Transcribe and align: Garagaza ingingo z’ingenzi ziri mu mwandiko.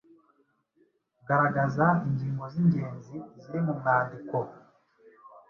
Garagaza 1.27 1.87
ingingo 2.07 2.43
z’ingenzi 2.53 3.17
ziri 3.41 3.59
mu 3.65 3.73
mwandiko. 3.79 4.37